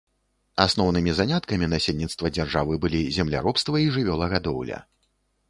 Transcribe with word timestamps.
Асноўнымі 0.63 1.11
заняткамі 1.19 1.65
насельніцтва 1.73 2.31
дзяржавы 2.39 2.73
былі 2.87 3.01
земляробства 3.19 3.75
і 3.85 3.95
жывёлагадоўля. 3.99 4.83